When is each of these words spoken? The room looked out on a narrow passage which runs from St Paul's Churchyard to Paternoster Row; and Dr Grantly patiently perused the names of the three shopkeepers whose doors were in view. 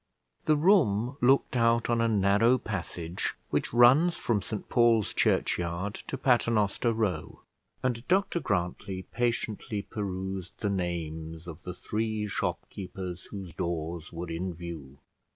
The 0.45 0.55
room 0.55 1.15
looked 1.21 1.55
out 1.55 1.87
on 1.87 2.01
a 2.01 2.07
narrow 2.07 2.57
passage 2.57 3.35
which 3.51 3.71
runs 3.71 4.17
from 4.17 4.41
St 4.41 4.67
Paul's 4.67 5.13
Churchyard 5.13 5.93
to 6.07 6.17
Paternoster 6.17 6.91
Row; 6.91 7.43
and 7.83 8.07
Dr 8.07 8.39
Grantly 8.39 9.03
patiently 9.03 9.83
perused 9.83 10.59
the 10.59 10.71
names 10.71 11.45
of 11.45 11.61
the 11.61 11.73
three 11.75 12.27
shopkeepers 12.27 13.25
whose 13.25 13.53
doors 13.53 14.11
were 14.11 14.31
in 14.31 14.55
view. 14.55 14.97